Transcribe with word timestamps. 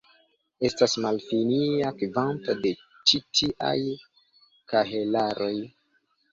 Estas 0.69 0.95
malfinia 1.03 1.91
kvanto 1.99 2.57
de 2.65 2.73
ĉi 3.11 3.23
tiaj 3.43 3.77
kahelaroj. 4.75 5.55